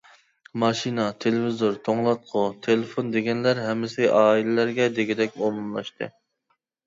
[0.61, 6.09] ماشىنا، تېلېۋىزور، توڭلاتقۇ، تېلېفون دېگەنلەر ھەممە ئائىلىلەرگە دېگۈدەك ئومۇملاشتى.